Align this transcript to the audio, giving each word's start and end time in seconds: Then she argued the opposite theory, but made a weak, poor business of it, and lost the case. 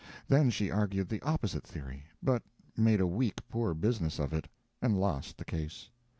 Then 0.27 0.49
she 0.49 0.71
argued 0.71 1.09
the 1.09 1.21
opposite 1.21 1.63
theory, 1.63 2.05
but 2.23 2.41
made 2.75 2.99
a 2.99 3.05
weak, 3.05 3.47
poor 3.49 3.75
business 3.75 4.17
of 4.17 4.33
it, 4.33 4.47
and 4.81 4.99
lost 4.99 5.37
the 5.37 5.45
case. 5.45 5.91